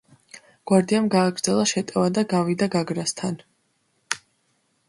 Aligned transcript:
გვარდიამ 0.71 1.09
გააგრძელა 1.15 1.67
შეტევა 1.73 2.07
და 2.17 2.23
გავიდა 2.33 2.71
გაგრასთან. 2.77 3.39